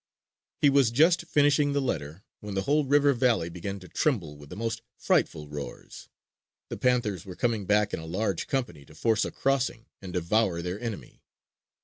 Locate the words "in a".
7.93-8.07